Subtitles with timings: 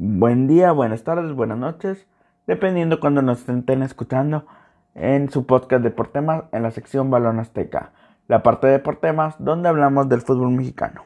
[0.00, 2.06] Buen día, buenas tardes, buenas noches,
[2.46, 4.46] dependiendo cuando nos estén escuchando
[4.94, 7.90] en su podcast de Portemas en la sección Balón Azteca,
[8.28, 11.04] la parte de Portemas donde hablamos del fútbol mexicano.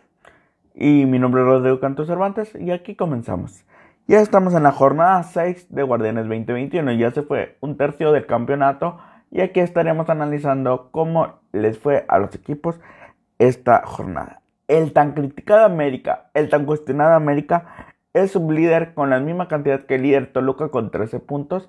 [0.74, 3.64] Y mi nombre es Rodrigo Canto Cervantes y aquí comenzamos.
[4.08, 8.26] Ya estamos en la jornada 6 de Guardianes 2021, ya se fue un tercio del
[8.26, 8.98] campeonato
[9.30, 12.78] y aquí estaremos analizando cómo les fue a los equipos
[13.38, 14.42] esta jornada.
[14.68, 19.96] El tan criticado América, el tan cuestionado América es líder con la misma cantidad que
[19.96, 21.68] el líder Toluca con 13 puntos.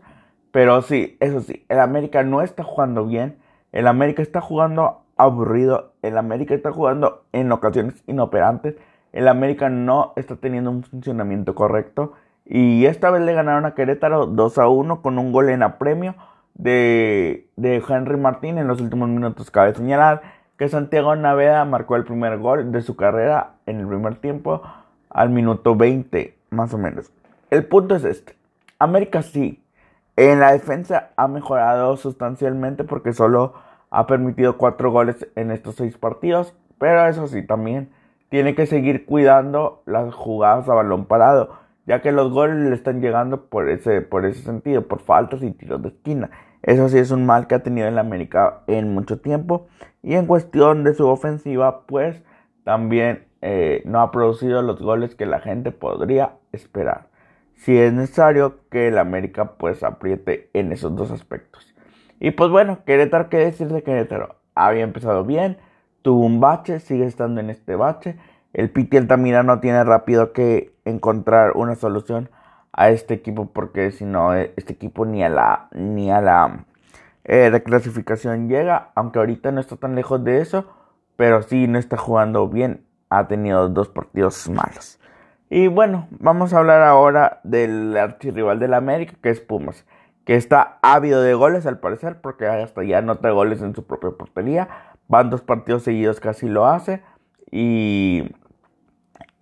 [0.51, 3.37] Pero sí, eso sí, el América no está jugando bien.
[3.71, 5.93] El América está jugando aburrido.
[6.01, 8.75] El América está jugando en ocasiones inoperantes.
[9.13, 12.13] El América no está teniendo un funcionamiento correcto.
[12.45, 16.15] Y esta vez le ganaron a Querétaro 2 a 1 con un gol en apremio
[16.55, 19.49] de, de Henry Martín en los últimos minutos.
[19.49, 20.21] Cabe señalar
[20.57, 24.61] que Santiago Naveda marcó el primer gol de su carrera en el primer tiempo
[25.13, 27.11] al minuto 20, más o menos.
[27.49, 28.35] El punto es este.
[28.79, 29.63] América sí,
[30.15, 33.53] en la defensa ha mejorado sustancialmente porque solo
[33.89, 37.89] ha permitido cuatro goles en estos seis partidos, pero eso sí, también
[38.29, 41.51] tiene que seguir cuidando las jugadas a balón parado,
[41.85, 45.51] ya que los goles le están llegando por ese, por ese sentido, por faltas y
[45.51, 46.31] tiros de esquina.
[46.63, 49.67] Eso sí es un mal que ha tenido en América en mucho tiempo.
[50.01, 52.23] Y en cuestión de su ofensiva, pues
[52.63, 57.07] también eh, no ha producido los goles que la gente podría esperar.
[57.55, 61.75] Si es necesario que el América pues apriete en esos dos aspectos.
[62.21, 64.37] Y pues bueno, Querétaro, ¿qué decir de Querétaro?
[64.55, 65.57] Había empezado bien,
[66.03, 68.15] tuvo un bache, sigue estando en este bache.
[68.53, 72.29] El Piti Altamira no tiene rápido que encontrar una solución
[72.71, 76.65] a este equipo porque si no, eh, este equipo ni a la, ni a la
[77.25, 77.51] eh,
[78.47, 80.65] llega, aunque ahorita no está tan lejos de eso,
[81.17, 82.85] pero sí no está jugando bien
[83.17, 84.99] ha tenido dos partidos malos.
[85.49, 89.85] Y bueno, vamos a hablar ahora del archirrival del América, que es Pumas,
[90.25, 94.09] que está ávido de goles al parecer, porque hasta ya nota goles en su propia
[94.11, 94.67] portería.
[95.07, 97.03] Van dos partidos seguidos casi lo hace.
[97.51, 98.31] Y,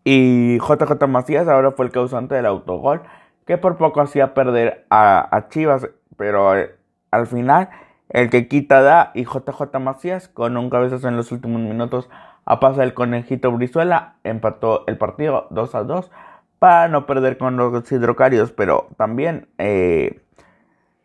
[0.03, 3.03] y JJ Macías ahora fue el causante del autogol,
[3.45, 6.75] que por poco hacía perder a, a Chivas, pero eh,
[7.11, 7.69] al final
[8.11, 12.09] el que quita da y JJ Macías con un cabezazo en los últimos minutos
[12.45, 16.11] a pasa el conejito Brizuela, empató el partido 2 a 2
[16.59, 20.21] para no perder con los hidrocarios, pero también eh,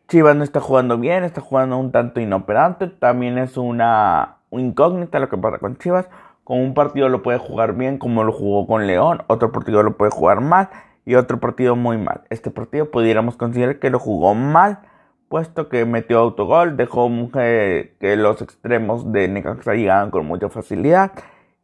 [0.09, 5.29] Chivas no está jugando bien, está jugando un tanto inoperante, también es una incógnita lo
[5.29, 6.09] que pasa con Chivas,
[6.45, 9.97] con un partido lo puede jugar bien como lo jugó con León, otro partido lo
[9.97, 10.69] puede jugar mal
[11.05, 12.23] y otro partido muy mal.
[12.31, 14.81] Este partido pudiéramos considerar que lo jugó mal,
[15.29, 21.13] puesto que metió autogol, dejó que los extremos de Necaxa llegaban con mucha facilidad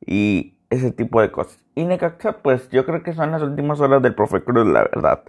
[0.04, 1.62] y ese tipo de cosas.
[1.74, 5.22] Y Necaxa, pues yo creo que son las últimas horas del profe Cruz, la verdad.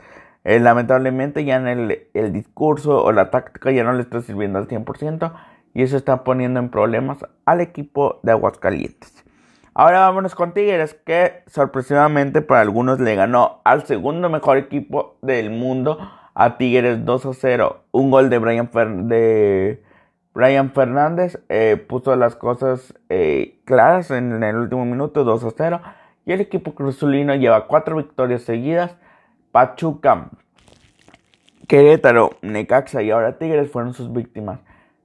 [0.43, 4.59] Eh, lamentablemente ya en el, el, discurso o la táctica ya no le está sirviendo
[4.59, 5.31] al 100%
[5.73, 9.23] y eso está poniendo en problemas al equipo de Aguascalientes.
[9.73, 15.49] Ahora vámonos con Tigres, que sorpresivamente para algunos le ganó al segundo mejor equipo del
[15.49, 15.97] mundo
[16.33, 17.83] a Tigres 2 a 0.
[17.91, 18.69] Un gol de Brian,
[19.07, 19.83] de
[20.33, 25.81] Brian Fernández eh, puso las cosas eh, claras en, el último minuto 2 a 0.
[26.25, 28.95] Y el equipo cruzulino lleva cuatro victorias seguidas.
[29.51, 30.29] Pachuca,
[31.67, 34.59] Querétaro, Necaxa y ahora Tigres fueron sus víctimas.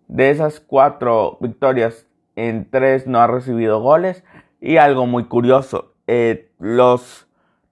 [0.06, 4.25] De esas cuatro victorias, en tres no ha recibido goles.
[4.60, 7.28] Y algo muy curioso, eh, los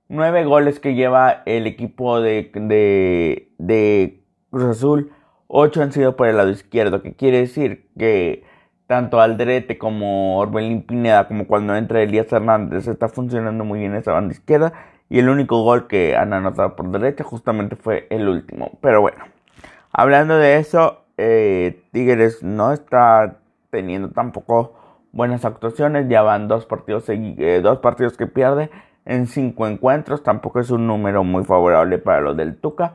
[0.08, 2.50] nueve goles que lleva el equipo de,
[3.58, 5.12] de, Cruz Azul,
[5.48, 8.44] ocho han sido por el lado izquierdo, que quiere decir que
[8.86, 14.12] tanto Aldrete como Orbelín Pineda, como cuando entra Elías Hernández, está funcionando muy bien esa
[14.12, 14.72] banda izquierda.
[15.08, 18.78] Y el único gol que han anotado por derecha justamente fue el último.
[18.80, 19.24] Pero bueno,
[19.92, 23.38] hablando de eso, eh, Tigres no está
[23.70, 24.74] teniendo tampoco
[25.12, 26.08] buenas actuaciones.
[26.08, 28.70] Ya van dos partidos, eh, dos partidos que pierde
[29.06, 30.22] en cinco encuentros.
[30.22, 32.94] Tampoco es un número muy favorable para los del Tuca.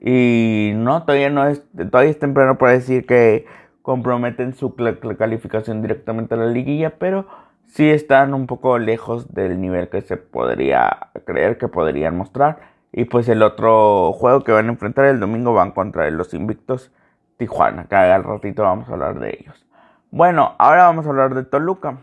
[0.00, 3.46] Y no, todavía no es, todavía es temprano para decir que
[3.80, 4.74] comprometen su
[5.18, 7.26] calificación directamente a la liguilla, pero
[7.66, 12.60] sí están un poco lejos del nivel que se podría creer que podrían mostrar.
[12.92, 16.92] Y pues el otro juego que van a enfrentar el domingo van contra los invictos
[17.38, 19.66] Tijuana, que al ratito vamos a hablar de ellos.
[20.10, 21.98] Bueno, ahora vamos a hablar de Toluca.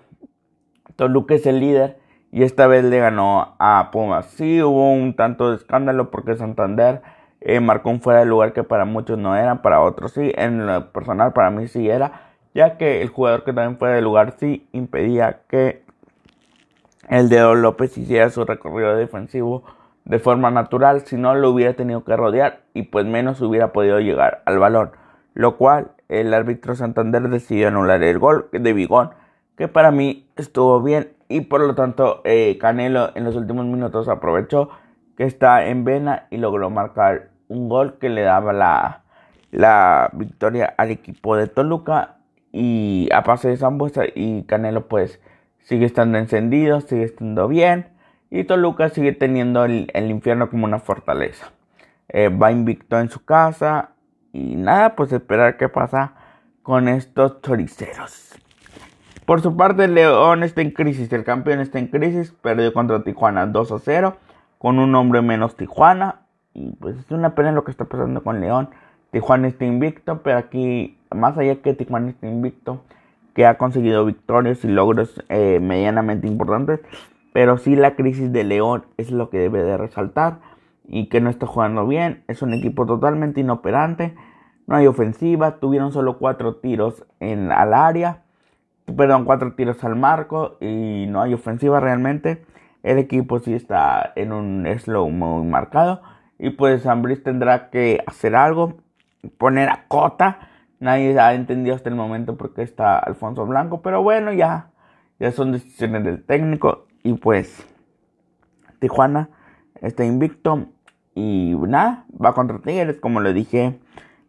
[0.95, 1.98] Toluca es el líder
[2.31, 4.27] y esta vez le ganó a Pumas.
[4.27, 7.01] Sí hubo un tanto de escándalo porque Santander
[7.41, 10.31] eh, marcó un fuera de lugar que para muchos no era, para otros sí.
[10.35, 14.01] En lo personal para mí sí era, ya que el jugador que también fuera de
[14.01, 15.83] lugar sí impedía que
[17.07, 19.63] el dedo López hiciera su recorrido defensivo
[20.05, 23.99] de forma natural, si no lo hubiera tenido que rodear y pues menos hubiera podido
[23.99, 24.91] llegar al balón,
[25.33, 29.11] lo cual el árbitro Santander decidió anular el gol de Bigón,
[29.55, 34.09] que para mí estuvo bien y por lo tanto eh, Canelo en los últimos minutos
[34.09, 34.69] aprovechó
[35.15, 39.03] que está en vena y logró marcar un gol que le daba la,
[39.51, 42.17] la victoria al equipo de Toluca
[42.51, 45.21] y a pase de Zambuesa y Canelo pues
[45.59, 47.87] sigue estando encendido, sigue estando bien
[48.31, 51.51] y Toluca sigue teniendo el, infierno como una fortaleza.
[52.07, 53.91] Eh, va invicto en su casa
[54.33, 56.13] y nada, pues esperar qué pasa
[56.63, 58.35] con estos choriceros.
[59.29, 63.45] Por su parte, León está en crisis, el campeón está en crisis, perdió contra Tijuana
[63.45, 64.17] 2 a 0,
[64.57, 66.21] con un hombre menos Tijuana.
[66.55, 68.69] Y pues es una pena lo que está pasando con León.
[69.11, 72.81] Tijuana está invicto, pero aquí, más allá que Tijuana está invicto,
[73.35, 76.79] que ha conseguido victorias y logros eh, medianamente importantes,
[77.31, 80.39] pero sí la crisis de León es lo que debe de resaltar
[80.87, 82.23] y que no está jugando bien.
[82.27, 84.15] Es un equipo totalmente inoperante.
[84.65, 85.59] No hay ofensiva.
[85.59, 88.23] Tuvieron solo cuatro tiros en, al área.
[88.95, 90.57] Perdón, cuatro tiros al marco.
[90.61, 92.45] Y no hay ofensiva realmente.
[92.83, 96.01] El equipo sí está en un slow muy marcado.
[96.37, 98.77] Y pues Ambris tendrá que hacer algo.
[99.37, 100.39] Poner a Cota.
[100.79, 103.81] Nadie ha entendido hasta el momento por qué está Alfonso Blanco.
[103.81, 104.69] Pero bueno, ya,
[105.19, 106.85] ya son decisiones del técnico.
[107.03, 107.65] Y pues
[108.79, 109.29] Tijuana
[109.81, 110.67] está invicto.
[111.15, 113.77] Y nada, va contra Tigres, como lo dije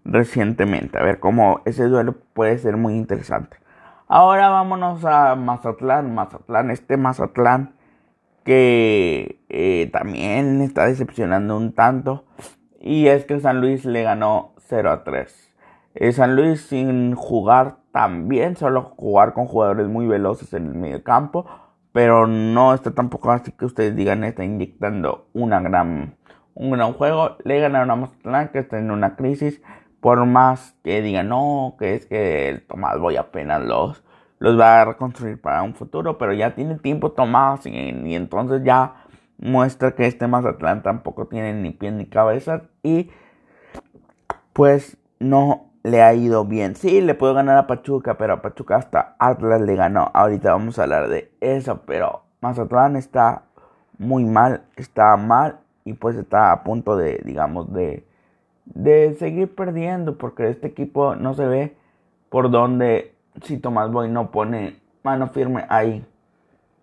[0.04, 0.98] recientemente.
[0.98, 3.59] A ver cómo ese duelo puede ser muy interesante.
[4.12, 6.12] Ahora vámonos a Mazatlán.
[6.12, 7.76] Mazatlán, este Mazatlán
[8.42, 12.24] que eh, también está decepcionando un tanto.
[12.80, 15.54] Y es que San Luis le ganó 0 a 3.
[15.94, 20.74] Eh, San Luis sin jugar tan bien, solo jugar con jugadores muy veloces en el
[20.74, 21.46] medio campo.
[21.92, 26.16] Pero no está tampoco así que ustedes digan está inyectando una gran
[26.54, 27.36] un gran juego.
[27.44, 29.62] Le ganaron a Mazatlán que está en una crisis.
[30.00, 34.02] Por más que digan, no, que es que el Tomás Boy apenas los,
[34.38, 36.18] los va a reconstruir para un futuro.
[36.18, 39.04] Pero ya tiene tiempo Tomás y, entonces ya
[39.38, 42.62] muestra que este Mazatlán tampoco tiene ni pie ni cabeza.
[42.82, 43.10] Y
[44.52, 46.76] pues no le ha ido bien.
[46.76, 50.10] Sí, le puedo ganar a Pachuca, pero a Pachuca hasta Atlas le ganó.
[50.14, 53.44] Ahorita vamos a hablar de eso, pero Mazatlán está
[53.98, 58.06] muy mal, está mal y pues está a punto de, digamos, de,
[58.74, 61.76] de seguir perdiendo porque este equipo no se ve
[62.28, 66.04] por donde si Tomás Boy no pone mano firme ahí.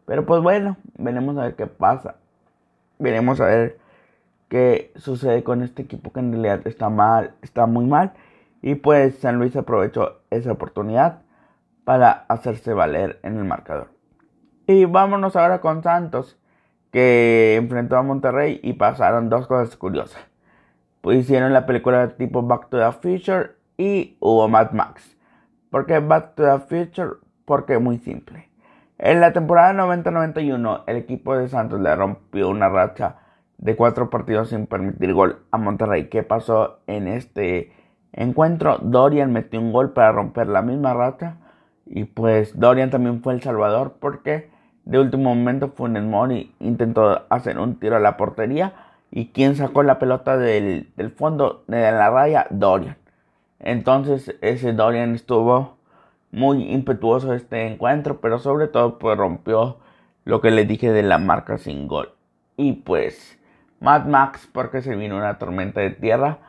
[0.05, 2.15] Pero pues bueno, veremos a ver qué pasa.
[2.99, 3.77] Veremos a ver
[4.49, 8.13] qué sucede con este equipo que en realidad está mal, está muy mal.
[8.61, 11.21] Y pues San Luis aprovechó esa oportunidad
[11.83, 13.89] para hacerse valer en el marcador.
[14.65, 16.37] Y vámonos ahora con Santos
[16.91, 20.21] que enfrentó a Monterrey y pasaron dos cosas curiosas.
[21.01, 25.17] Pues hicieron la película tipo Back to the Future y hubo Mad Max.
[25.69, 27.17] ¿Por qué Back to the Future?
[27.45, 28.49] Porque es muy simple.
[28.97, 33.17] En la temporada 90-91 el equipo de Santos le rompió una racha
[33.57, 36.09] de cuatro partidos sin permitir gol a Monterrey.
[36.09, 37.71] ¿Qué pasó en este
[38.11, 38.79] encuentro?
[38.81, 41.37] Dorian metió un gol para romper la misma racha
[41.85, 44.49] y pues Dorian también fue el salvador porque
[44.85, 48.73] de último momento Funes Mori intentó hacer un tiro a la portería
[49.11, 52.97] y quien sacó la pelota del, fondo de la raya, Dorian.
[53.59, 55.77] Entonces ese Dorian estuvo
[56.31, 59.77] muy impetuoso este encuentro, pero sobre todo pues rompió
[60.25, 62.13] lo que le dije de la marca sin gol.
[62.57, 63.39] Y pues
[63.79, 66.39] Mad Max porque se vino una tormenta de tierra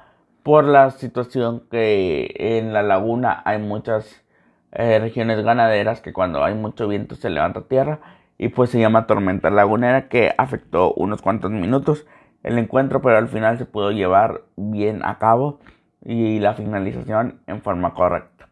[0.42, 4.24] por la situación que en la laguna hay muchas
[4.72, 8.00] eh, regiones ganaderas que cuando hay mucho viento se levanta tierra
[8.38, 12.06] y pues se llama Tormenta Lagunera que afectó unos cuantos minutos
[12.42, 15.61] el encuentro pero al final se pudo llevar bien a cabo
[16.04, 18.49] y la finalización en forma correcta.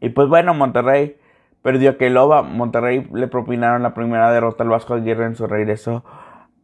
[0.00, 1.16] Y pues bueno, Monterrey
[1.62, 6.04] perdió a Keloba, Monterrey le propinaron la primera derrota al Vasco Aguirre en su regreso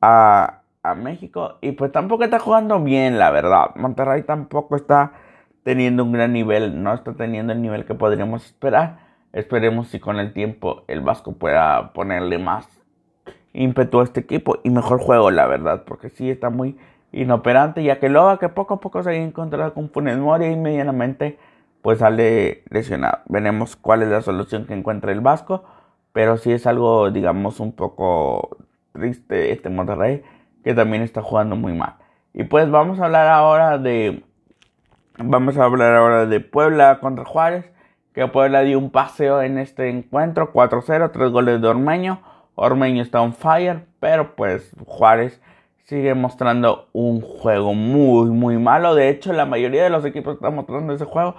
[0.00, 1.58] a, a México.
[1.60, 5.12] Y pues tampoco está jugando bien la verdad, Monterrey tampoco está
[5.62, 8.98] teniendo un gran nivel, no está teniendo el nivel que podríamos esperar.
[9.32, 12.79] Esperemos si con el tiempo el Vasco pueda ponerle más
[13.52, 16.76] ímpetu a este equipo y mejor juego, la verdad, porque sí está muy
[17.12, 20.56] inoperante, ya que luego que poco a poco se ha encontrado con Funes Mori y
[20.56, 21.38] medianamente
[21.82, 23.20] pues sale lesionado.
[23.26, 25.64] Veremos cuál es la solución que encuentra el Vasco,
[26.12, 28.58] pero sí es algo, digamos, un poco
[28.92, 30.22] triste este Monterrey,
[30.62, 31.96] que también está jugando muy mal.
[32.34, 34.22] Y pues vamos a hablar ahora de
[35.18, 37.70] vamos a hablar ahora de Puebla contra Juárez
[38.14, 42.20] que Puebla dio un paseo en este encuentro, 4-0, tres goles de Ormeño.
[42.60, 45.40] Ormeño está on fire, pero pues Juárez
[45.84, 48.94] sigue mostrando un juego muy, muy malo.
[48.94, 51.36] De hecho, la mayoría de los equipos están mostrando ese juego.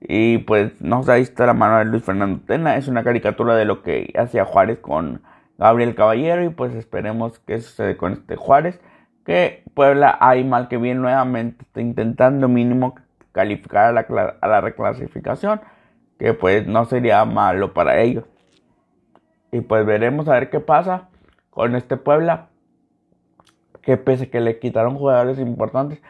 [0.00, 2.76] Y pues no se ha visto la mano de Luis Fernando Tena.
[2.78, 5.22] Es una caricatura de lo que hacía Juárez con
[5.58, 6.42] Gabriel Caballero.
[6.42, 8.80] Y pues esperemos que sucede con este Juárez.
[9.26, 12.94] Que Puebla, hay mal que bien, nuevamente está intentando mínimo
[13.32, 15.60] calificar a la, a la reclasificación.
[16.18, 18.24] Que pues no sería malo para ellos.
[19.52, 21.10] Y pues veremos a ver qué pasa
[21.50, 22.48] con este Puebla.
[23.82, 26.00] Que pese que le quitaron jugadores importantes,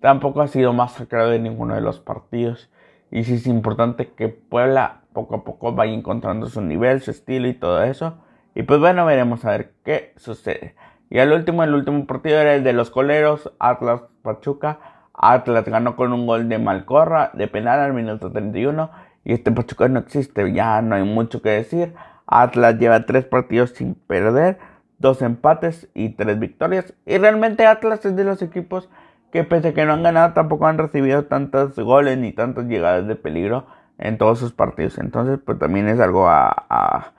[0.00, 2.70] tampoco ha sido masacrado de ninguno de los partidos.
[3.10, 7.46] Y sí es importante que Puebla poco a poco vaya encontrando su nivel, su estilo
[7.46, 8.18] y todo eso.
[8.56, 10.74] Y pues bueno, veremos a ver qué sucede.
[11.08, 14.80] Y al último, el último partido era el de los coleros, Atlas Pachuca.
[15.14, 18.90] Atlas ganó con un gol de Malcorra, de penal al minuto 31.
[19.24, 21.94] Y este Pachuca no existe, ya no hay mucho que decir.
[22.28, 24.58] Atlas lleva tres partidos sin perder,
[24.98, 26.92] dos empates y tres victorias.
[27.06, 28.90] Y realmente Atlas es de los equipos
[29.32, 33.06] que pese a que no han ganado tampoco han recibido tantos goles ni tantas llegadas
[33.06, 33.66] de peligro
[33.96, 34.98] en todos sus partidos.
[34.98, 37.12] Entonces pues también es algo a,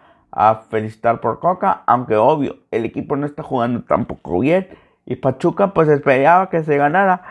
[0.70, 1.82] felicitar por Coca.
[1.88, 4.68] Aunque obvio el equipo no está jugando tampoco bien.
[5.06, 7.24] Y Pachuca pues esperaba que se ganara.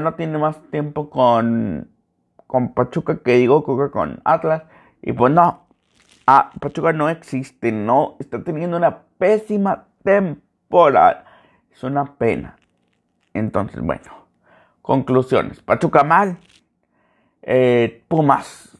[0.00, 1.88] no tiene más tiempo con,
[2.48, 4.64] con Pachuca que digo Coca con Atlas.
[5.00, 5.67] Y pues no,
[6.30, 11.24] Ah, Pachuca no existe, no, está teniendo una pésima temporada.
[11.72, 12.56] Es una pena.
[13.32, 14.26] Entonces, bueno,
[14.82, 15.62] conclusiones.
[15.62, 16.36] Pachuca mal.
[17.40, 18.76] Eh, Pumas,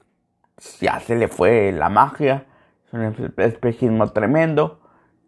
[0.78, 2.44] ya se le fue la magia.
[2.86, 4.82] Es un espejismo tremendo.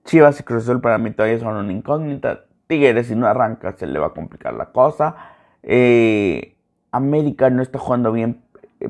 [0.04, 2.44] Chivas y Cruz Azul para mí todavía son una incógnita.
[2.66, 5.16] Tigres si no arranca se le va a complicar la cosa.
[5.62, 6.54] Eh,
[6.92, 8.42] América no está jugando bien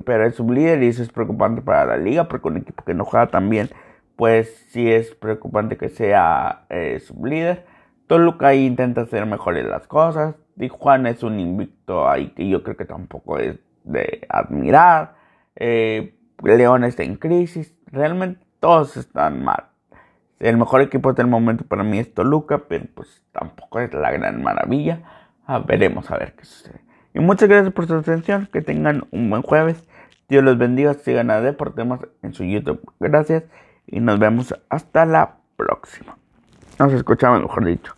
[0.04, 3.04] pero es líder y eso es preocupante para la liga porque un equipo que no
[3.04, 3.68] juega tan bien,
[4.16, 7.64] pues sí es preocupante que sea eh, líder
[8.10, 10.34] Toluca ahí intenta hacer mejores las cosas.
[10.58, 15.14] Tijuana es un invicto ahí que yo creo que tampoco es de admirar.
[15.54, 17.72] Eh, León está en crisis.
[17.86, 19.66] Realmente todos están mal.
[20.40, 24.42] El mejor equipo del momento para mí es Toluca, pero pues tampoco es la gran
[24.42, 25.02] maravilla.
[25.46, 26.80] Ah, veremos a ver qué sucede.
[27.14, 28.48] Y muchas gracias por su atención.
[28.52, 29.84] Que tengan un buen jueves.
[30.28, 30.94] Dios los bendiga.
[30.94, 32.80] Sigan a Deportemos en su YouTube.
[33.00, 33.44] Gracias.
[33.86, 36.16] Y nos vemos hasta la próxima.
[36.78, 37.94] Nos escuchamos, mejor dicho.